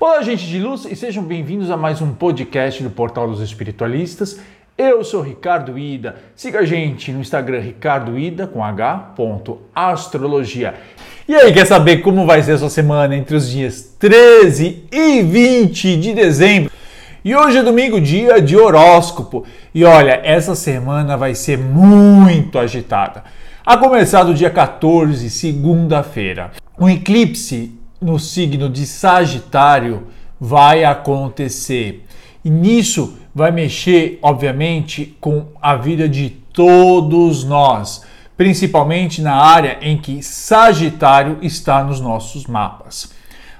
Olá, 0.00 0.22
gente 0.22 0.46
de 0.46 0.60
luz, 0.60 0.84
e 0.84 0.94
sejam 0.94 1.24
bem-vindos 1.24 1.72
a 1.72 1.76
mais 1.76 2.00
um 2.00 2.12
podcast 2.12 2.80
do 2.84 2.88
Portal 2.88 3.26
dos 3.26 3.40
Espiritualistas. 3.40 4.38
Eu 4.76 5.02
sou 5.02 5.20
Ricardo 5.20 5.76
Ida. 5.76 6.14
Siga 6.36 6.60
a 6.60 6.64
gente 6.64 7.10
no 7.10 7.20
Instagram 7.20 7.58
Ricardo 7.58 8.16
Ida 8.16 8.46
com 8.46 8.62
H. 8.62 9.14
Astrologia. 9.74 10.74
E 11.26 11.34
aí, 11.34 11.52
quer 11.52 11.66
saber 11.66 11.96
como 11.96 12.24
vai 12.26 12.40
ser 12.44 12.52
a 12.52 12.58
sua 12.58 12.70
semana 12.70 13.16
entre 13.16 13.34
os 13.34 13.50
dias 13.50 13.96
13 13.98 14.84
e 14.92 15.20
20 15.20 15.96
de 15.96 16.14
dezembro? 16.14 16.70
E 17.24 17.34
hoje 17.34 17.58
é 17.58 17.62
domingo, 17.64 18.00
dia 18.00 18.40
de 18.40 18.56
horóscopo. 18.56 19.44
E 19.74 19.84
olha, 19.84 20.20
essa 20.22 20.54
semana 20.54 21.16
vai 21.16 21.34
ser 21.34 21.58
muito 21.58 22.56
agitada. 22.56 23.24
A 23.66 23.76
começar 23.76 24.22
do 24.22 24.32
dia 24.32 24.48
14, 24.48 25.28
segunda-feira. 25.28 26.52
Um 26.78 26.88
eclipse 26.88 27.77
no 28.00 28.18
signo 28.18 28.68
de 28.68 28.86
Sagitário 28.86 30.08
vai 30.40 30.84
acontecer. 30.84 32.04
E 32.44 32.50
nisso 32.50 33.18
vai 33.34 33.50
mexer, 33.50 34.18
obviamente, 34.22 35.16
com 35.20 35.46
a 35.60 35.76
vida 35.76 36.08
de 36.08 36.30
todos 36.52 37.44
nós, 37.44 38.04
principalmente 38.36 39.20
na 39.20 39.34
área 39.34 39.78
em 39.80 39.96
que 39.96 40.22
Sagitário 40.22 41.38
está 41.42 41.82
nos 41.82 42.00
nossos 42.00 42.46
mapas. 42.46 43.12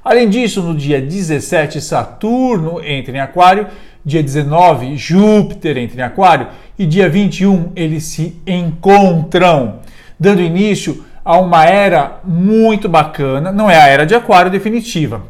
Além 0.05 0.29
disso, 0.29 0.63
no 0.63 0.75
dia 0.75 1.01
17, 1.03 1.81
Saturno 1.81 2.83
entra 2.83 3.17
em 3.17 3.21
Aquário, 3.21 3.67
dia 4.05 4.23
19, 4.23 4.97
Júpiter 4.97 5.77
entra 5.77 6.01
em 6.01 6.05
Aquário 6.05 6.49
e 6.79 6.87
dia 6.87 7.09
21 7.09 7.73
eles 7.77 8.05
se 8.05 8.37
encontram, 8.47 9.81
dando 10.19 10.41
início 10.41 11.05
a 11.29 11.39
uma 11.39 11.67
era 11.67 12.21
muito 12.25 12.89
bacana. 12.89 13.53
Não 13.53 13.71
é 13.71 13.77
a 13.77 13.87
era 13.87 14.07
de 14.07 14.15
Aquário 14.15 14.51
definitiva, 14.51 15.25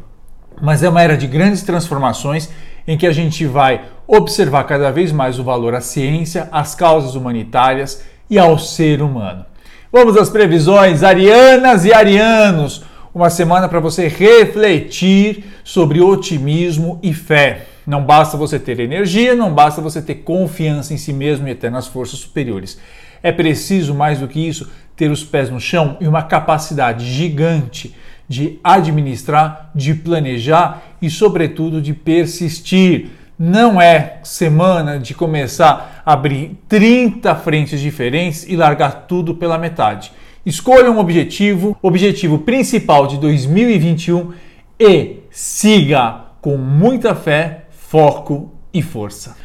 mas 0.61 0.81
é 0.81 0.87
uma 0.87 1.01
era 1.01 1.17
de 1.17 1.27
grandes 1.27 1.61
transformações 1.61 2.49
em 2.87 2.97
que 2.97 3.05
a 3.05 3.11
gente 3.11 3.45
vai 3.45 3.81
observar 4.07 4.63
cada 4.63 4.93
vez 4.93 5.11
mais 5.11 5.37
o 5.39 5.43
valor 5.43 5.75
à 5.75 5.81
ciência, 5.81 6.47
às 6.53 6.73
causas 6.73 7.15
humanitárias 7.15 8.01
e 8.29 8.39
ao 8.39 8.57
ser 8.57 9.01
humano. 9.01 9.45
Vamos 9.91 10.15
às 10.15 10.29
previsões, 10.29 11.03
arianas 11.03 11.83
e 11.83 11.91
arianos. 11.91 12.81
Uma 13.13 13.29
semana 13.29 13.67
para 13.67 13.81
você 13.81 14.07
refletir 14.07 15.43
sobre 15.65 15.99
otimismo 15.99 16.97
e 17.03 17.13
fé. 17.13 17.65
Não 17.85 18.05
basta 18.05 18.37
você 18.37 18.57
ter 18.57 18.79
energia, 18.79 19.35
não 19.35 19.53
basta 19.53 19.81
você 19.81 20.01
ter 20.01 20.15
confiança 20.15 20.93
em 20.93 20.97
si 20.97 21.11
mesmo 21.11 21.45
e 21.49 21.51
até 21.51 21.69
nas 21.69 21.87
forças 21.87 22.19
superiores. 22.19 22.79
É 23.21 23.33
preciso, 23.33 23.93
mais 23.93 24.19
do 24.19 24.29
que 24.29 24.47
isso, 24.47 24.69
ter 24.99 25.09
os 25.09 25.23
pés 25.23 25.49
no 25.49 25.61
chão 25.61 25.95
e 26.01 26.07
uma 26.09 26.21
capacidade 26.21 27.05
gigante 27.05 27.95
de 28.27 28.59
administrar, 28.61 29.71
de 29.73 29.93
planejar 29.93 30.83
e, 31.01 31.09
sobretudo, 31.09 31.81
de 31.81 31.93
persistir. 31.93 33.07
Não 33.39 33.81
é 33.81 34.19
semana 34.23 34.99
de 34.99 35.13
começar 35.13 36.03
a 36.05 36.11
abrir 36.11 36.59
30 36.67 37.33
frentes 37.35 37.79
diferentes 37.79 38.45
e 38.45 38.57
largar 38.57 39.05
tudo 39.07 39.33
pela 39.33 39.57
metade. 39.57 40.11
Escolha 40.45 40.91
um 40.91 40.99
objetivo, 40.99 41.77
objetivo 41.81 42.39
principal 42.39 43.07
de 43.07 43.17
2021 43.19 44.33
e 44.77 45.19
siga 45.31 46.25
com 46.41 46.57
muita 46.57 47.15
fé, 47.15 47.63
foco 47.71 48.51
e 48.73 48.81
força. 48.81 49.37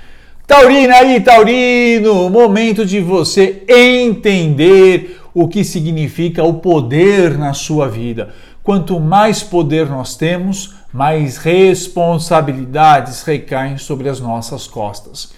Taurina 0.47 0.97
aí, 0.97 1.21
Taurino, 1.21 2.29
momento 2.29 2.85
de 2.85 3.01
você 3.01 3.63
entender 3.69 5.21
o 5.35 5.49
que 5.49 5.65
significa 5.65 6.45
o 6.45 6.55
poder 6.55 7.37
na 7.37 7.53
sua 7.53 7.89
vida. 7.89 8.33
Quanto 8.63 8.99
mais 9.01 9.43
poder 9.43 9.91
nós 9.91 10.17
temos, 10.17 10.75
mais 10.93 11.37
responsabilidades 11.37 13.23
recaem 13.25 13.77
sobre 13.77 14.09
as 14.09 14.21
nossas 14.21 14.67
costas. 14.69 15.35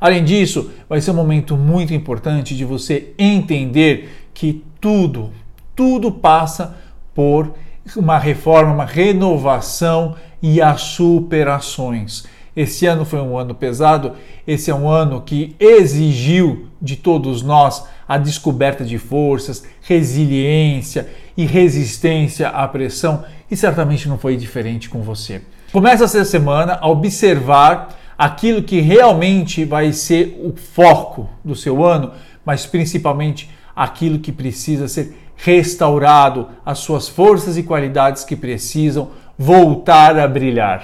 Além 0.00 0.24
disso, 0.24 0.70
vai 0.88 1.00
ser 1.00 1.12
um 1.12 1.14
momento 1.14 1.56
muito 1.56 1.94
importante 1.94 2.54
de 2.56 2.64
você 2.64 3.14
entender 3.18 4.28
que 4.34 4.64
tudo, 4.80 5.30
tudo 5.74 6.12
passa 6.12 6.76
por 7.14 7.54
uma 7.96 8.18
reforma, 8.18 8.74
uma 8.74 8.84
renovação 8.84 10.16
e 10.42 10.60
as 10.60 10.82
superações. 10.82 12.24
Esse 12.54 12.86
ano 12.86 13.04
foi 13.04 13.20
um 13.20 13.38
ano 13.38 13.54
pesado, 13.54 14.12
esse 14.46 14.70
é 14.70 14.74
um 14.74 14.88
ano 14.88 15.20
que 15.20 15.54
exigiu 15.60 16.66
de 16.80 16.96
todos 16.96 17.42
nós 17.42 17.84
a 18.08 18.18
descoberta 18.18 18.84
de 18.84 18.98
forças, 18.98 19.64
resiliência 19.82 21.08
e 21.36 21.44
resistência 21.44 22.48
à 22.48 22.66
pressão, 22.68 23.24
e 23.50 23.56
certamente 23.56 24.08
não 24.08 24.18
foi 24.18 24.36
diferente 24.36 24.88
com 24.88 25.02
você. 25.02 25.42
Começa 25.72 26.04
essa 26.04 26.24
semana 26.24 26.78
a 26.80 26.88
observar 26.88 27.88
aquilo 28.16 28.62
que 28.62 28.80
realmente 28.80 29.64
vai 29.64 29.92
ser 29.92 30.40
o 30.42 30.54
foco 30.56 31.28
do 31.44 31.54
seu 31.54 31.84
ano, 31.84 32.12
mas 32.44 32.64
principalmente 32.64 33.50
aquilo 33.74 34.18
que 34.18 34.32
precisa 34.32 34.88
ser 34.88 35.14
restaurado, 35.36 36.48
as 36.64 36.78
suas 36.78 37.08
forças 37.08 37.58
e 37.58 37.62
qualidades 37.62 38.24
que 38.24 38.34
precisam 38.34 39.10
voltar 39.38 40.18
a 40.18 40.26
brilhar. 40.26 40.82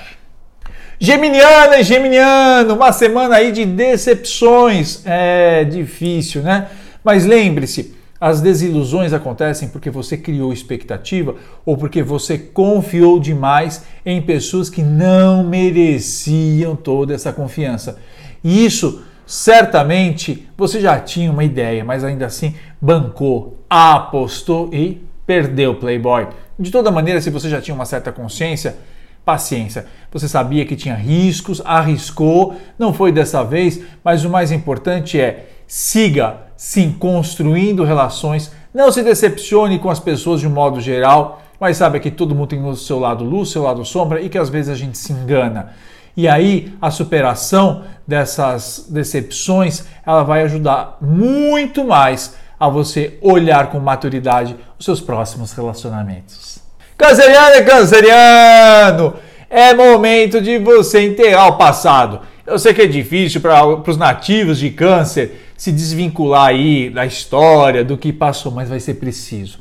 Geminiana 0.99 1.78
e 1.78 1.83
Geminiano, 1.83 2.75
uma 2.75 2.93
semana 2.93 3.37
aí 3.37 3.50
de 3.50 3.65
decepções. 3.65 5.03
É 5.04 5.65
difícil, 5.65 6.43
né? 6.43 6.69
Mas 7.04 7.24
lembre-se, 7.24 7.94
as 8.20 8.40
desilusões 8.40 9.12
acontecem 9.12 9.68
porque 9.68 9.90
você 9.90 10.16
criou 10.16 10.52
expectativa 10.52 11.34
ou 11.66 11.76
porque 11.76 12.02
você 12.02 12.38
confiou 12.38 13.18
demais 13.18 13.84
em 14.06 14.22
pessoas 14.22 14.70
que 14.70 14.80
não 14.80 15.42
mereciam 15.42 16.76
toda 16.76 17.14
essa 17.14 17.32
confiança. 17.32 17.98
E 18.44 18.64
isso 18.64 19.02
certamente 19.26 20.48
você 20.56 20.80
já 20.80 21.00
tinha 21.00 21.32
uma 21.32 21.42
ideia, 21.42 21.84
mas 21.84 22.04
ainda 22.04 22.26
assim 22.26 22.54
bancou, 22.80 23.58
apostou 23.68 24.68
e 24.72 25.02
perdeu 25.26 25.74
Playboy. 25.74 26.28
De 26.56 26.70
toda 26.70 26.92
maneira, 26.92 27.20
se 27.20 27.30
você 27.30 27.48
já 27.48 27.60
tinha 27.60 27.74
uma 27.74 27.86
certa 27.86 28.12
consciência, 28.12 28.76
paciência. 29.24 29.86
Você 30.12 30.28
sabia 30.28 30.64
que 30.64 30.76
tinha 30.76 30.94
riscos, 30.94 31.60
arriscou, 31.64 32.56
não 32.78 32.92
foi 32.92 33.10
dessa 33.10 33.42
vez, 33.42 33.80
mas 34.04 34.24
o 34.24 34.30
mais 34.30 34.52
importante 34.52 35.18
é 35.20 35.48
siga 35.66 36.38
sim 36.62 36.92
construindo 36.92 37.82
relações, 37.82 38.52
não 38.72 38.92
se 38.92 39.02
decepcione 39.02 39.80
com 39.80 39.90
as 39.90 39.98
pessoas 39.98 40.38
de 40.38 40.46
um 40.46 40.50
modo 40.50 40.80
geral, 40.80 41.42
mas 41.58 41.78
saiba 41.78 41.98
que 41.98 42.08
todo 42.08 42.36
mundo 42.36 42.50
tem 42.50 42.64
o 42.64 42.76
seu 42.76 43.00
lado 43.00 43.24
luz, 43.24 43.50
seu 43.50 43.64
lado 43.64 43.84
sombra 43.84 44.20
e 44.20 44.28
que 44.28 44.38
às 44.38 44.48
vezes 44.48 44.70
a 44.70 44.76
gente 44.76 44.96
se 44.96 45.12
engana. 45.12 45.72
E 46.16 46.28
aí 46.28 46.72
a 46.80 46.88
superação 46.88 47.82
dessas 48.06 48.86
decepções, 48.88 49.84
ela 50.06 50.22
vai 50.22 50.42
ajudar 50.42 50.98
muito 51.00 51.84
mais 51.84 52.36
a 52.60 52.68
você 52.68 53.18
olhar 53.20 53.68
com 53.68 53.80
maturidade 53.80 54.54
os 54.78 54.84
seus 54.84 55.00
próximos 55.00 55.52
relacionamentos. 55.52 56.60
Canceriano 56.96 57.56
e 57.56 57.62
canceriano! 57.64 59.14
É 59.50 59.74
momento 59.74 60.40
de 60.40 60.58
você 60.60 61.02
enterrar 61.02 61.48
o 61.48 61.58
passado. 61.58 62.20
Eu 62.46 62.56
sei 62.56 62.72
que 62.72 62.82
é 62.82 62.86
difícil 62.86 63.40
para 63.40 63.66
os 63.66 63.96
nativos 63.96 64.58
de 64.58 64.70
câncer 64.70 65.51
se 65.62 65.70
desvincular 65.70 66.48
aí 66.48 66.90
da 66.90 67.06
história, 67.06 67.84
do 67.84 67.96
que 67.96 68.12
passou, 68.12 68.50
mas 68.50 68.68
vai 68.68 68.80
ser 68.80 68.94
preciso. 68.94 69.60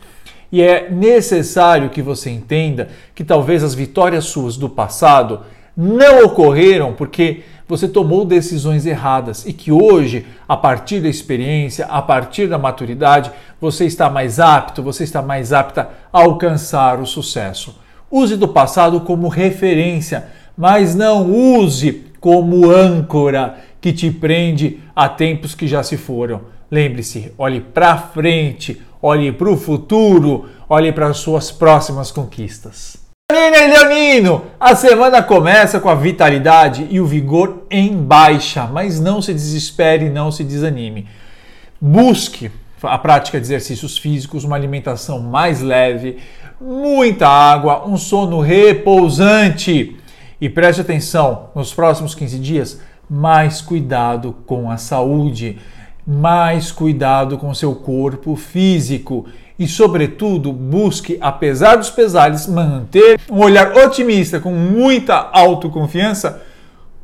E 0.51 0.59
é 0.59 0.89
necessário 0.89 1.91
que 1.91 2.01
você 2.01 2.31
entenda 2.31 2.89
que 3.13 3.23
talvez 3.23 3.63
as 3.63 3.75
vitórias 3.75 4.25
suas 4.25 4.57
do 4.57 4.67
passado 4.67 5.41
não 5.77 6.25
ocorreram 6.25 6.93
porque 6.93 7.43
você 7.67 7.87
tomou 7.87 8.25
decisões 8.25 8.87
erradas 8.87 9.45
e 9.45 9.53
que 9.53 9.71
hoje, 9.71 10.25
a 10.49 10.57
partir 10.57 11.01
da 11.01 11.07
experiência, 11.07 11.85
a 11.85 12.01
partir 12.01 12.47
da 12.47 12.57
maturidade, 12.57 13.31
você 13.61 13.85
está 13.85 14.09
mais 14.09 14.39
apto, 14.39 14.81
você 14.81 15.03
está 15.03 15.21
mais 15.21 15.53
apta 15.53 15.87
a 16.11 16.19
alcançar 16.19 16.99
o 16.99 17.05
sucesso. 17.05 17.79
Use 18.09 18.37
do 18.37 18.47
passado 18.47 19.01
como 19.01 19.27
referência, 19.27 20.25
mas 20.57 20.95
não 20.95 21.31
use 21.31 22.05
como 22.19 22.71
âncora 22.71 23.57
que 23.81 23.91
te 23.91 24.11
prende 24.11 24.79
a 24.95 25.09
tempos 25.09 25.55
que 25.55 25.67
já 25.67 25.81
se 25.81 25.97
foram. 25.97 26.41
Lembre-se, 26.69 27.33
olhe 27.37 27.59
para 27.59 27.97
frente, 27.97 28.81
olhe 29.01 29.31
para 29.31 29.49
o 29.49 29.57
futuro, 29.57 30.47
olhe 30.69 30.93
para 30.93 31.07
as 31.07 31.17
suas 31.17 31.51
próximas 31.51 32.11
conquistas. 32.11 32.97
Leonina 33.31 33.57
e 33.57 33.67
Leonino, 33.67 34.45
a 34.59 34.75
semana 34.75 35.23
começa 35.23 35.79
com 35.79 35.89
a 35.89 35.95
vitalidade 35.95 36.85
e 36.89 36.99
o 36.99 37.05
vigor 37.05 37.65
em 37.71 37.95
baixa, 37.95 38.67
mas 38.67 38.99
não 38.99 39.21
se 39.21 39.33
desespere, 39.33 40.09
não 40.09 40.31
se 40.31 40.43
desanime. 40.43 41.07
Busque 41.79 42.51
a 42.83 42.97
prática 42.97 43.39
de 43.39 43.45
exercícios 43.45 43.97
físicos, 43.97 44.43
uma 44.43 44.55
alimentação 44.55 45.19
mais 45.19 45.61
leve, 45.61 46.17
muita 46.59 47.27
água, 47.27 47.87
um 47.87 47.97
sono 47.97 48.39
repousante. 48.39 49.97
E 50.39 50.49
preste 50.49 50.81
atenção, 50.81 51.49
nos 51.55 51.73
próximos 51.73 52.15
15 52.15 52.39
dias, 52.39 52.81
mais 53.11 53.59
cuidado 53.59 54.33
com 54.45 54.71
a 54.71 54.77
saúde. 54.77 55.59
mais 56.07 56.71
cuidado 56.71 57.37
com 57.37 57.53
seu 57.53 57.75
corpo 57.75 58.35
físico 58.35 59.27
e, 59.59 59.67
sobretudo, 59.67 60.51
busque, 60.51 61.17
apesar 61.21 61.75
dos 61.75 61.91
pesares, 61.91 62.47
manter 62.47 63.19
um 63.29 63.39
olhar 63.39 63.71
otimista 63.77 64.39
com 64.39 64.51
muita 64.51 65.29
autoconfiança, 65.31 66.41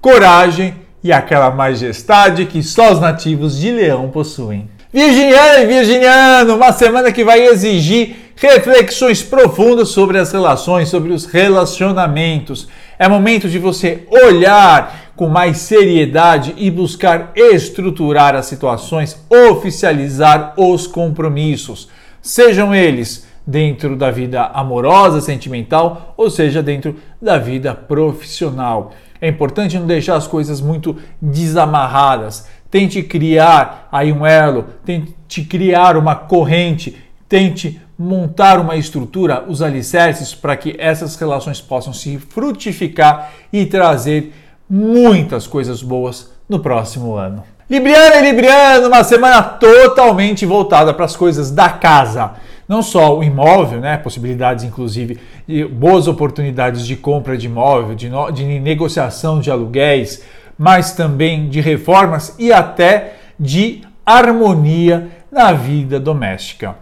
coragem 0.01 0.73
e 1.03 1.13
aquela 1.13 1.51
majestade 1.51 2.47
que 2.47 2.63
só 2.63 2.91
os 2.91 2.99
nativos 2.99 3.59
de 3.59 3.71
Leão 3.71 4.09
possuem. 4.09 4.67
Virginiana 4.91 5.59
e 5.59 5.67
Virginiano, 5.67 6.55
uma 6.55 6.71
semana 6.71 7.11
que 7.11 7.23
vai 7.23 7.45
exigir 7.45 8.33
reflexões 8.35 9.21
profundas 9.21 9.89
sobre 9.89 10.17
as 10.17 10.31
relações, 10.31 10.89
sobre 10.89 11.13
os 11.13 11.25
relacionamentos. 11.25 12.67
É 12.97 13.07
momento 13.07 13.47
de 13.47 13.59
você 13.59 14.07
olhar 14.09 15.06
com 15.17 15.27
mais 15.27 15.57
seriedade 15.57 16.53
e 16.57 16.69
buscar 16.69 17.31
estruturar 17.35 18.35
as 18.35 18.45
situações, 18.45 19.19
oficializar 19.29 20.53
os 20.55 20.85
compromissos, 20.85 21.89
sejam 22.21 22.73
eles 22.73 23.27
dentro 23.45 23.95
da 23.95 24.11
vida 24.11 24.43
amorosa, 24.53 25.19
sentimental, 25.19 26.13
ou 26.15 26.29
seja, 26.29 26.61
dentro 26.61 26.95
da 27.19 27.37
vida 27.39 27.73
profissional. 27.73 28.91
É 29.19 29.27
importante 29.27 29.79
não 29.79 29.87
deixar 29.87 30.15
as 30.15 30.27
coisas 30.27 30.61
muito 30.61 30.95
desamarradas. 31.19 32.47
Tente 32.69 33.01
criar 33.01 33.89
aí 33.91 34.13
um 34.13 34.23
elo, 34.25 34.65
tente 34.85 35.43
criar 35.43 35.97
uma 35.97 36.13
corrente, 36.13 36.95
tente 37.27 37.81
montar 37.97 38.59
uma 38.59 38.75
estrutura, 38.75 39.43
os 39.47 39.63
alicerces 39.63 40.35
para 40.35 40.55
que 40.55 40.75
essas 40.77 41.15
relações 41.15 41.59
possam 41.59 41.91
se 41.91 42.19
frutificar 42.19 43.31
e 43.51 43.65
trazer 43.65 44.31
muitas 44.69 45.47
coisas 45.47 45.81
boas 45.81 46.31
no 46.47 46.59
próximo 46.59 47.15
ano. 47.15 47.43
Libriano 47.69 48.15
e 48.15 48.21
Libriano, 48.21 48.87
uma 48.87 49.03
semana 49.03 49.41
totalmente 49.41 50.45
voltada 50.45 50.93
para 50.93 51.05
as 51.05 51.15
coisas 51.15 51.51
da 51.51 51.69
casa. 51.69 52.31
Não 52.67 52.81
só 52.81 53.17
o 53.17 53.23
imóvel, 53.23 53.79
né, 53.79 53.97
possibilidades 53.97 54.63
inclusive 54.63 55.19
de 55.47 55.65
boas 55.65 56.07
oportunidades 56.07 56.85
de 56.85 56.95
compra 56.95 57.37
de 57.37 57.47
imóvel, 57.47 57.95
de, 57.95 58.09
no, 58.09 58.31
de 58.31 58.45
negociação 58.59 59.39
de 59.39 59.51
aluguéis, 59.51 60.23
mas 60.57 60.93
também 60.93 61.49
de 61.49 61.61
reformas 61.61 62.35
e 62.39 62.51
até 62.51 63.15
de 63.39 63.81
harmonia 64.05 65.09
na 65.31 65.51
vida 65.51 65.99
doméstica. 65.99 66.75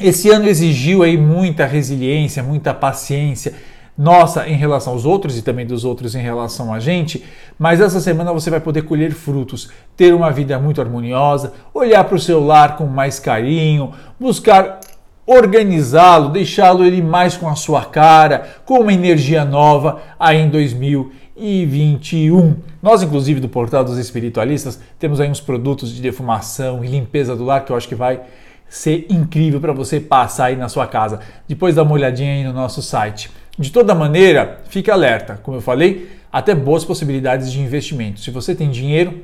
Esse 0.00 0.30
ano 0.30 0.46
exigiu 0.46 1.02
aí 1.02 1.18
muita 1.18 1.66
resiliência, 1.66 2.42
muita 2.42 2.72
paciência, 2.72 3.54
nossa 4.02 4.48
em 4.48 4.56
relação 4.56 4.94
aos 4.94 5.06
outros 5.06 5.38
e 5.38 5.42
também 5.42 5.64
dos 5.64 5.84
outros 5.84 6.16
em 6.16 6.20
relação 6.20 6.74
a 6.74 6.80
gente, 6.80 7.22
mas 7.56 7.80
essa 7.80 8.00
semana 8.00 8.32
você 8.32 8.50
vai 8.50 8.58
poder 8.58 8.82
colher 8.82 9.12
frutos, 9.12 9.70
ter 9.96 10.12
uma 10.12 10.32
vida 10.32 10.58
muito 10.58 10.80
harmoniosa, 10.80 11.52
olhar 11.72 12.02
para 12.02 12.16
o 12.16 12.20
seu 12.20 12.44
lar 12.44 12.76
com 12.76 12.86
mais 12.86 13.20
carinho, 13.20 13.92
buscar 14.18 14.80
organizá-lo, 15.24 16.30
deixá-lo 16.30 16.84
ele 16.84 17.00
mais 17.00 17.36
com 17.36 17.48
a 17.48 17.54
sua 17.54 17.84
cara, 17.84 18.48
com 18.64 18.80
uma 18.80 18.92
energia 18.92 19.44
nova 19.44 20.02
aí 20.18 20.38
em 20.38 20.50
2021. 20.50 22.56
Nós, 22.82 23.04
inclusive, 23.04 23.38
do 23.38 23.48
Portal 23.48 23.84
dos 23.84 23.98
Espiritualistas, 23.98 24.80
temos 24.98 25.20
aí 25.20 25.30
uns 25.30 25.40
produtos 25.40 25.94
de 25.94 26.02
defumação 26.02 26.84
e 26.84 26.88
limpeza 26.88 27.36
do 27.36 27.44
lar 27.44 27.64
que 27.64 27.70
eu 27.70 27.76
acho 27.76 27.86
que 27.86 27.94
vai 27.94 28.20
ser 28.68 29.06
incrível 29.08 29.60
para 29.60 29.72
você 29.72 30.00
passar 30.00 30.46
aí 30.46 30.56
na 30.56 30.68
sua 30.68 30.88
casa. 30.88 31.20
Depois 31.46 31.76
dá 31.76 31.84
uma 31.84 31.92
olhadinha 31.92 32.32
aí 32.32 32.42
no 32.42 32.52
nosso 32.52 32.82
site. 32.82 33.30
De 33.58 33.70
toda 33.70 33.94
maneira, 33.94 34.60
fique 34.68 34.90
alerta. 34.90 35.38
Como 35.42 35.56
eu 35.56 35.60
falei, 35.60 36.10
até 36.32 36.54
boas 36.54 36.84
possibilidades 36.84 37.52
de 37.52 37.60
investimento. 37.60 38.20
Se 38.20 38.30
você 38.30 38.54
tem 38.54 38.70
dinheiro 38.70 39.20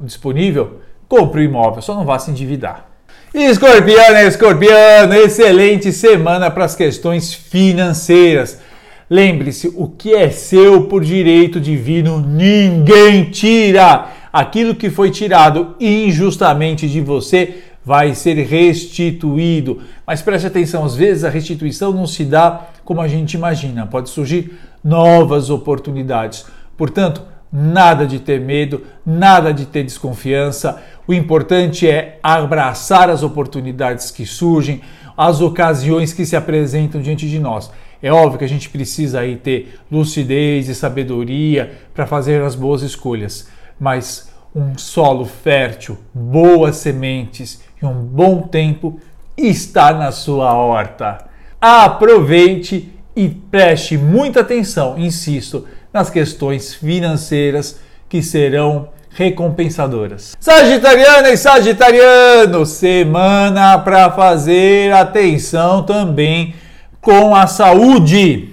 disponível, 0.00 0.80
compre 1.08 1.42
o 1.42 1.44
imóvel, 1.44 1.80
só 1.80 1.94
não 1.94 2.04
vá 2.04 2.18
se 2.18 2.30
endividar. 2.30 2.88
Escorpiano, 3.32 4.18
escorpiano, 4.28 5.14
excelente 5.14 5.92
semana 5.92 6.50
para 6.50 6.64
as 6.64 6.74
questões 6.74 7.32
financeiras. 7.32 8.60
Lembre-se, 9.08 9.72
o 9.76 9.88
que 9.88 10.14
é 10.14 10.30
seu 10.30 10.86
por 10.86 11.04
direito 11.04 11.60
divino, 11.60 12.20
ninguém 12.20 13.24
tira. 13.30 14.08
Aquilo 14.32 14.74
que 14.74 14.90
foi 14.90 15.10
tirado 15.10 15.76
injustamente 15.78 16.88
de 16.88 17.00
você 17.00 17.56
vai 17.84 18.14
ser 18.14 18.34
restituído. 18.34 19.82
Mas 20.06 20.22
preste 20.22 20.46
atenção, 20.46 20.84
às 20.84 20.96
vezes 20.96 21.22
a 21.22 21.28
restituição 21.28 21.92
não 21.92 22.06
se 22.06 22.24
dá 22.24 22.68
como 22.84 23.00
a 23.00 23.08
gente 23.08 23.34
imagina, 23.34 23.86
pode 23.86 24.10
surgir 24.10 24.58
novas 24.82 25.50
oportunidades. 25.50 26.46
Portanto, 26.76 27.22
nada 27.52 28.06
de 28.06 28.18
ter 28.18 28.40
medo, 28.40 28.82
nada 29.06 29.54
de 29.54 29.64
ter 29.64 29.84
desconfiança. 29.84 30.82
O 31.06 31.14
importante 31.14 31.88
é 31.88 32.18
abraçar 32.22 33.08
as 33.08 33.22
oportunidades 33.22 34.10
que 34.10 34.26
surgem, 34.26 34.80
as 35.16 35.40
ocasiões 35.40 36.12
que 36.12 36.26
se 36.26 36.34
apresentam 36.34 37.00
diante 37.00 37.28
de 37.28 37.38
nós. 37.38 37.70
É 38.02 38.12
óbvio 38.12 38.38
que 38.38 38.44
a 38.44 38.48
gente 38.48 38.68
precisa 38.68 39.20
aí 39.20 39.36
ter 39.36 39.78
lucidez 39.90 40.68
e 40.68 40.74
sabedoria 40.74 41.78
para 41.94 42.06
fazer 42.06 42.42
as 42.42 42.54
boas 42.54 42.82
escolhas, 42.82 43.48
mas 43.78 44.30
um 44.54 44.76
solo 44.76 45.24
fértil, 45.24 45.96
boas 46.12 46.76
sementes 46.76 47.62
e 47.80 47.86
um 47.86 47.94
bom 47.94 48.42
tempo 48.42 49.00
está 49.36 49.92
na 49.92 50.12
sua 50.12 50.52
horta. 50.52 51.33
Aproveite 51.66 52.92
e 53.16 53.26
preste 53.26 53.96
muita 53.96 54.40
atenção, 54.40 54.98
insisto, 54.98 55.66
nas 55.90 56.10
questões 56.10 56.74
financeiras 56.74 57.80
que 58.06 58.22
serão 58.22 58.90
recompensadoras. 59.08 60.36
Sagitariana 60.38 61.30
e 61.30 61.38
Sagitariano, 61.38 62.66
semana 62.66 63.78
para 63.78 64.10
fazer 64.10 64.92
atenção 64.92 65.82
também 65.84 66.54
com 67.00 67.34
a 67.34 67.46
saúde. 67.46 68.50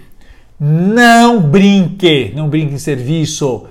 Não 0.57 1.37
brinque, 1.37 2.31
não 2.33 2.47
brinque 2.47 2.75
em 2.75 2.79
serviço, 2.79 3.65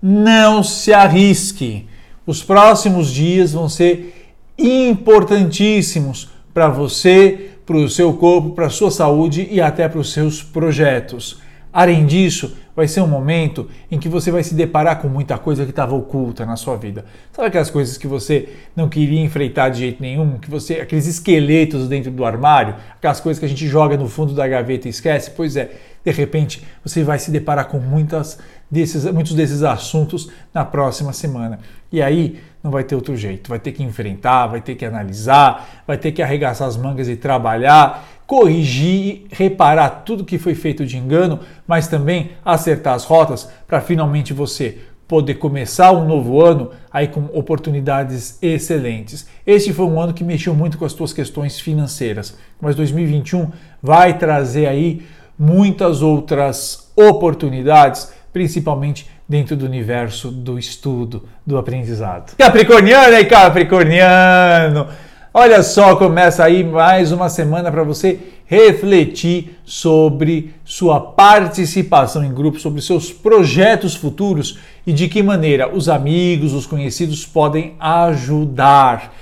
não 0.00 0.62
se 0.62 0.94
arrisque. 0.94 1.86
Os 2.26 2.42
próximos 2.42 3.10
dias 3.10 3.52
vão 3.52 3.68
ser 3.68 4.30
importantíssimos 4.58 6.30
para 6.54 6.68
você, 6.70 7.50
para 7.66 7.76
o 7.76 7.88
seu 7.88 8.14
corpo, 8.14 8.50
para 8.50 8.66
a 8.66 8.70
sua 8.70 8.90
saúde 8.90 9.46
e 9.50 9.60
até 9.60 9.88
para 9.88 9.98
os 9.98 10.12
seus 10.12 10.42
projetos. 10.42 11.44
Além 11.72 12.06
disso, 12.06 12.56
vai 12.74 12.88
ser 12.88 13.00
um 13.02 13.06
momento 13.06 13.68
em 13.90 13.98
que 13.98 14.08
você 14.08 14.30
vai 14.30 14.42
se 14.42 14.54
deparar 14.54 15.00
com 15.00 15.08
muita 15.08 15.36
coisa 15.36 15.64
que 15.64 15.70
estava 15.70 15.94
oculta 15.94 16.46
na 16.46 16.56
sua 16.56 16.76
vida. 16.76 17.04
Sabe 17.32 17.48
aquelas 17.48 17.68
coisas 17.68 17.98
que 17.98 18.06
você 18.06 18.48
não 18.74 18.88
queria 18.88 19.20
enfrentar 19.20 19.68
de 19.68 19.80
jeito 19.80 20.00
nenhum, 20.00 20.38
que 20.38 20.50
você 20.50 20.74
aqueles 20.74 21.06
esqueletos 21.06 21.88
dentro 21.88 22.10
do 22.10 22.24
armário, 22.24 22.76
aquelas 22.96 23.20
coisas 23.20 23.38
que 23.38 23.44
a 23.44 23.48
gente 23.48 23.66
joga 23.66 23.96
no 23.96 24.08
fundo 24.08 24.32
da 24.32 24.46
gaveta 24.48 24.86
e 24.86 24.90
esquece? 24.90 25.32
Pois 25.32 25.54
é, 25.56 25.70
de 26.04 26.12
repente 26.12 26.62
você 26.84 27.02
vai 27.02 27.18
se 27.18 27.30
deparar 27.30 27.66
com 27.66 27.78
muitas 27.78 28.38
desses, 28.70 29.04
muitos 29.12 29.34
desses 29.34 29.62
assuntos 29.62 30.30
na 30.54 30.64
próxima 30.64 31.12
semana. 31.12 31.58
E 31.90 32.00
aí 32.00 32.40
não 32.66 32.72
vai 32.72 32.82
ter 32.82 32.96
outro 32.96 33.16
jeito, 33.16 33.48
vai 33.48 33.60
ter 33.60 33.70
que 33.70 33.82
enfrentar, 33.82 34.48
vai 34.48 34.60
ter 34.60 34.74
que 34.74 34.84
analisar, 34.84 35.84
vai 35.86 35.96
ter 35.96 36.10
que 36.10 36.20
arregaçar 36.20 36.66
as 36.66 36.76
mangas 36.76 37.08
e 37.08 37.14
trabalhar, 37.14 38.04
corrigir, 38.26 39.26
reparar 39.30 40.02
tudo 40.04 40.24
que 40.24 40.36
foi 40.36 40.56
feito 40.56 40.84
de 40.84 40.98
engano, 40.98 41.38
mas 41.64 41.86
também 41.86 42.32
acertar 42.44 42.94
as 42.94 43.04
rotas 43.04 43.48
para 43.68 43.80
finalmente 43.80 44.32
você 44.32 44.78
poder 45.06 45.34
começar 45.34 45.92
um 45.92 46.08
novo 46.08 46.44
ano 46.44 46.72
aí 46.92 47.06
com 47.06 47.26
oportunidades 47.32 48.36
excelentes. 48.42 49.28
Este 49.46 49.72
foi 49.72 49.86
um 49.86 50.00
ano 50.00 50.12
que 50.12 50.24
mexeu 50.24 50.52
muito 50.52 50.76
com 50.76 50.84
as 50.84 50.92
tuas 50.92 51.12
questões 51.12 51.60
financeiras, 51.60 52.36
mas 52.60 52.74
2021 52.74 53.48
vai 53.80 54.18
trazer 54.18 54.66
aí 54.66 55.06
muitas 55.38 56.02
outras 56.02 56.90
oportunidades 56.96 58.12
principalmente 58.36 59.08
dentro 59.28 59.56
do 59.56 59.64
universo 59.64 60.30
do 60.30 60.58
estudo, 60.58 61.24
do 61.44 61.58
aprendizado. 61.58 62.36
Capricorniano 62.36 63.16
e 63.16 63.24
Capricorniano! 63.24 64.88
Olha 65.34 65.62
só, 65.62 65.96
começa 65.96 66.42
aí 66.42 66.64
mais 66.64 67.12
uma 67.12 67.28
semana 67.28 67.70
para 67.70 67.82
você 67.82 68.18
refletir 68.46 69.58
sobre 69.64 70.54
sua 70.64 71.00
participação 71.00 72.24
em 72.24 72.32
grupo, 72.32 72.58
sobre 72.58 72.80
seus 72.80 73.12
projetos 73.12 73.94
futuros 73.94 74.58
e 74.86 74.92
de 74.92 75.08
que 75.08 75.22
maneira 75.22 75.68
os 75.68 75.88
amigos, 75.88 76.54
os 76.54 76.64
conhecidos 76.64 77.26
podem 77.26 77.74
ajudar. 77.78 79.12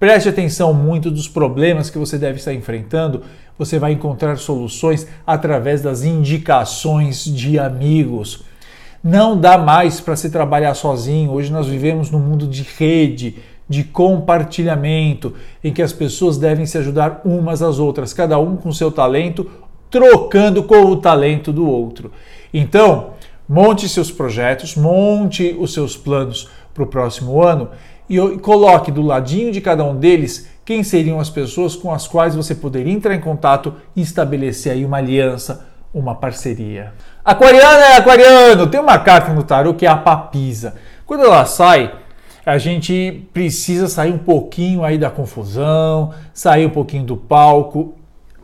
Preste 0.00 0.28
atenção 0.28 0.74
muito 0.74 1.12
dos 1.12 1.28
problemas 1.28 1.90
que 1.90 1.98
você 1.98 2.18
deve 2.18 2.38
estar 2.38 2.52
enfrentando. 2.52 3.22
Você 3.56 3.78
vai 3.78 3.92
encontrar 3.92 4.36
soluções 4.38 5.06
através 5.24 5.80
das 5.80 6.02
indicações 6.02 7.24
de 7.24 7.56
amigos. 7.56 8.42
Não 9.02 9.36
dá 9.36 9.58
mais 9.58 10.00
para 10.00 10.14
se 10.14 10.30
trabalhar 10.30 10.74
sozinho. 10.74 11.32
Hoje 11.32 11.50
nós 11.52 11.66
vivemos 11.66 12.08
num 12.08 12.20
mundo 12.20 12.46
de 12.46 12.62
rede, 12.62 13.34
de 13.68 13.82
compartilhamento, 13.82 15.34
em 15.64 15.72
que 15.72 15.82
as 15.82 15.92
pessoas 15.92 16.38
devem 16.38 16.66
se 16.66 16.78
ajudar 16.78 17.20
umas 17.24 17.62
às 17.62 17.80
outras, 17.80 18.12
cada 18.12 18.38
um 18.38 18.56
com 18.56 18.70
seu 18.72 18.92
talento, 18.92 19.50
trocando 19.90 20.62
com 20.62 20.84
o 20.84 20.96
talento 20.96 21.52
do 21.52 21.68
outro. 21.68 22.12
Então, 22.54 23.14
monte 23.48 23.88
seus 23.88 24.08
projetos, 24.08 24.76
monte 24.76 25.56
os 25.58 25.72
seus 25.72 25.96
planos 25.96 26.48
para 26.72 26.84
o 26.84 26.86
próximo 26.86 27.42
ano 27.42 27.70
e 28.08 28.16
coloque 28.38 28.92
do 28.92 29.02
ladinho 29.02 29.50
de 29.50 29.60
cada 29.60 29.82
um 29.82 29.96
deles 29.96 30.48
quem 30.64 30.84
seriam 30.84 31.18
as 31.18 31.28
pessoas 31.28 31.74
com 31.74 31.92
as 31.92 32.06
quais 32.06 32.36
você 32.36 32.54
poderia 32.54 32.92
entrar 32.92 33.16
em 33.16 33.20
contato 33.20 33.74
e 33.96 34.00
estabelecer 34.00 34.70
aí 34.70 34.84
uma 34.84 34.98
aliança, 34.98 35.66
uma 35.92 36.14
parceria. 36.14 36.92
Aquariana 37.24 37.84
é 37.84 37.96
aquariano, 37.98 38.66
tem 38.66 38.80
uma 38.80 38.98
carta 38.98 39.32
no 39.32 39.44
tarô 39.44 39.74
que 39.74 39.86
é 39.86 39.88
a 39.88 39.96
papisa. 39.96 40.74
Quando 41.06 41.22
ela 41.22 41.44
sai, 41.44 41.94
a 42.44 42.58
gente 42.58 43.28
precisa 43.32 43.86
sair 43.86 44.12
um 44.12 44.18
pouquinho 44.18 44.82
aí 44.82 44.98
da 44.98 45.08
confusão, 45.08 46.12
sair 46.34 46.66
um 46.66 46.70
pouquinho 46.70 47.04
do 47.04 47.16
palco, 47.16 47.94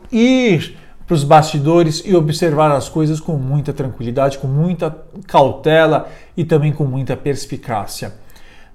ir 0.09 0.77
para 1.05 1.13
os 1.13 1.25
bastidores 1.25 2.03
e 2.05 2.15
observar 2.15 2.71
as 2.71 2.87
coisas 2.87 3.19
com 3.19 3.33
muita 3.33 3.73
tranquilidade, 3.73 4.37
com 4.37 4.47
muita 4.47 4.95
cautela 5.27 6.07
e 6.37 6.45
também 6.45 6.71
com 6.71 6.85
muita 6.85 7.17
perspicácia. 7.17 8.13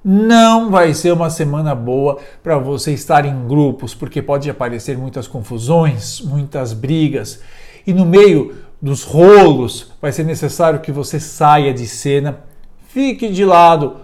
Não 0.04 0.70
vai 0.70 0.92
ser 0.92 1.14
uma 1.14 1.30
semana 1.30 1.74
boa 1.74 2.18
para 2.42 2.58
você 2.58 2.92
estar 2.92 3.24
em 3.24 3.48
grupos, 3.48 3.94
porque 3.94 4.20
pode 4.20 4.50
aparecer 4.50 4.98
muitas 4.98 5.26
confusões, 5.26 6.20
muitas 6.20 6.74
brigas, 6.74 7.40
e 7.86 7.92
no 7.94 8.04
meio 8.04 8.63
dos 8.84 9.02
rolos 9.02 9.90
vai 9.98 10.12
ser 10.12 10.24
necessário 10.24 10.80
que 10.80 10.92
você 10.92 11.18
saia 11.18 11.72
de 11.72 11.86
cena, 11.86 12.40
fique 12.88 13.30
de 13.30 13.42
lado, 13.42 13.96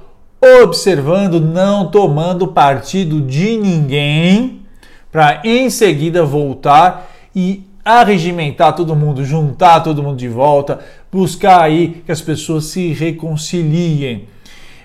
observando, 0.63 1.39
não 1.39 1.91
tomando 1.91 2.49
partido 2.49 3.21
de 3.21 3.59
ninguém, 3.59 4.63
para 5.13 5.43
em 5.45 5.69
seguida 5.69 6.25
voltar 6.25 7.11
e 7.37 7.63
arregimentar 7.85 8.75
todo 8.75 8.97
mundo, 8.97 9.23
juntar 9.23 9.81
todo 9.81 10.03
mundo 10.03 10.17
de 10.17 10.29
volta, 10.29 10.81
buscar 11.13 11.61
aí 11.61 12.03
que 12.07 12.11
as 12.11 12.23
pessoas 12.23 12.65
se 12.65 12.91
reconciliem. 12.95 14.29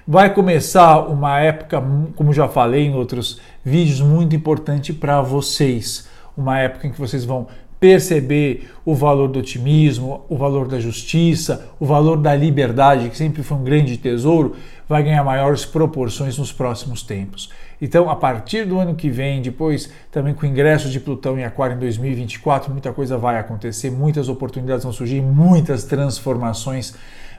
Vai 0.06 0.34
começar 0.34 1.08
uma 1.08 1.40
época, 1.40 1.82
como 2.18 2.34
já 2.34 2.50
falei 2.50 2.88
em 2.88 2.96
outros 2.96 3.40
vídeos, 3.64 4.02
muito 4.02 4.36
importante 4.36 4.92
para 4.92 5.22
vocês. 5.22 6.06
Uma 6.36 6.60
época 6.60 6.86
em 6.86 6.92
que 6.92 7.00
vocês 7.00 7.24
vão 7.24 7.48
perceber 7.86 8.68
o 8.84 8.96
valor 8.96 9.28
do 9.28 9.38
otimismo, 9.38 10.26
o 10.28 10.36
valor 10.36 10.68
da 10.68 10.80
justiça, 10.80 11.70
o 11.80 11.86
valor 11.86 12.18
da 12.18 12.34
liberdade, 12.36 13.10
que 13.10 13.16
sempre 13.16 13.44
foi 13.44 13.60
um 13.60 13.64
grande 13.64 13.96
tesouro, 13.96 14.56
vai 14.90 15.04
ganhar 15.04 15.24
maiores 15.24 15.66
proporções 15.66 16.36
nos 16.36 16.52
próximos 16.52 17.04
tempos. 17.04 17.52
Então, 17.80 18.10
a 18.10 18.16
partir 18.16 18.66
do 18.66 18.80
ano 18.80 18.96
que 18.96 19.08
vem, 19.08 19.40
depois 19.40 19.88
também 20.12 20.34
com 20.34 20.48
o 20.48 20.50
ingresso 20.50 20.90
de 20.90 21.00
Plutão 21.00 21.38
em 21.38 21.44
Aquário 21.44 21.76
em 21.76 21.80
2024, 21.80 22.72
muita 22.72 22.92
coisa 22.92 23.20
vai 23.20 23.38
acontecer, 23.38 23.92
muitas 23.92 24.30
oportunidades 24.30 24.84
vão 24.84 24.92
surgir, 24.92 25.22
muitas 25.22 25.84
transformações 25.84 26.96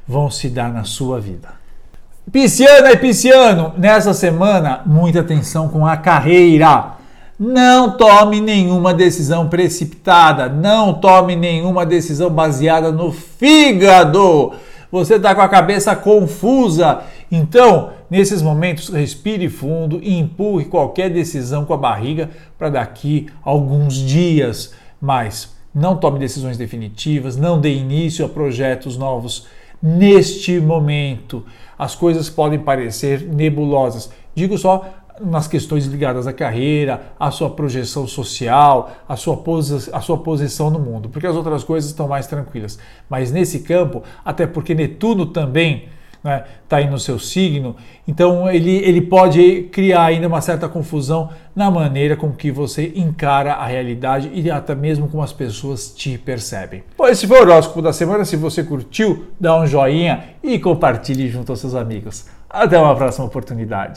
vão 0.06 0.30
se 0.30 0.48
dar 0.48 0.72
na 0.72 0.84
sua 0.84 1.20
vida. 1.20 1.48
Pisciana 2.30 2.92
e 2.92 2.96
pisciano, 2.96 3.74
nessa 3.76 4.14
semana, 4.14 4.82
muita 4.86 5.22
atenção 5.22 5.68
com 5.68 5.84
a 5.84 5.96
carreira. 5.96 6.95
Não 7.38 7.96
tome 7.96 8.40
nenhuma 8.40 8.94
decisão 8.94 9.48
precipitada, 9.48 10.48
não 10.48 10.94
tome 10.94 11.36
nenhuma 11.36 11.84
decisão 11.84 12.30
baseada 12.30 12.90
no 12.90 13.12
fígado. 13.12 14.52
Você 14.90 15.16
está 15.16 15.34
com 15.34 15.42
a 15.42 15.48
cabeça 15.48 15.94
confusa. 15.94 17.00
Então, 17.30 17.90
nesses 18.08 18.40
momentos, 18.40 18.88
respire 18.88 19.48
fundo 19.48 20.00
e 20.02 20.18
empurre 20.18 20.64
qualquer 20.64 21.10
decisão 21.10 21.64
com 21.64 21.74
a 21.74 21.78
barriga 21.78 22.30
para 22.56 22.70
daqui 22.70 23.26
alguns 23.44 23.94
dias. 23.94 24.72
Mas 24.98 25.54
não 25.74 25.96
tome 25.96 26.18
decisões 26.18 26.56
definitivas, 26.56 27.36
não 27.36 27.60
dê 27.60 27.74
início 27.74 28.24
a 28.24 28.28
projetos 28.28 28.96
novos 28.96 29.46
neste 29.82 30.58
momento 30.58 31.44
as 31.78 31.94
coisas 31.94 32.30
podem 32.30 32.58
parecer 32.58 33.22
nebulosas. 33.22 34.10
Digo 34.34 34.56
só 34.56 34.86
nas 35.20 35.48
questões 35.48 35.86
ligadas 35.86 36.26
à 36.26 36.32
carreira, 36.32 37.12
à 37.18 37.30
sua 37.30 37.50
projeção 37.50 38.06
social, 38.06 38.90
à 39.08 39.16
sua, 39.16 39.36
posi 39.36 39.90
à 39.92 40.00
sua 40.00 40.18
posição 40.18 40.70
no 40.70 40.78
mundo, 40.78 41.08
porque 41.08 41.26
as 41.26 41.36
outras 41.36 41.64
coisas 41.64 41.90
estão 41.90 42.08
mais 42.08 42.26
tranquilas. 42.26 42.78
Mas 43.08 43.30
nesse 43.30 43.60
campo, 43.60 44.02
até 44.24 44.46
porque 44.46 44.74
Netuno 44.74 45.26
também 45.26 45.88
está 46.16 46.30
né, 46.30 46.44
tá 46.68 46.76
aí 46.78 46.90
no 46.90 46.98
seu 46.98 47.18
signo, 47.18 47.76
então 48.06 48.50
ele, 48.50 48.76
ele 48.78 49.00
pode 49.00 49.68
criar 49.72 50.06
ainda 50.06 50.26
uma 50.26 50.40
certa 50.40 50.68
confusão 50.68 51.30
na 51.54 51.70
maneira 51.70 52.16
com 52.16 52.32
que 52.32 52.50
você 52.50 52.92
encara 52.96 53.54
a 53.54 53.66
realidade 53.66 54.30
e 54.34 54.50
até 54.50 54.74
mesmo 54.74 55.08
como 55.08 55.22
as 55.22 55.32
pessoas 55.32 55.90
te 55.94 56.18
percebem. 56.18 56.82
Bom, 56.98 57.06
esse 57.06 57.26
foi 57.26 57.38
o 57.38 57.42
horóscopo 57.42 57.80
da 57.80 57.92
semana. 57.92 58.24
Se 58.24 58.36
você 58.36 58.64
curtiu, 58.64 59.26
dá 59.38 59.58
um 59.58 59.66
joinha 59.66 60.24
e 60.42 60.58
compartilhe 60.58 61.28
junto 61.28 61.52
aos 61.52 61.60
seus 61.60 61.74
amigos. 61.74 62.26
Até 62.50 62.78
uma 62.78 62.96
próxima 62.96 63.26
oportunidade. 63.26 63.94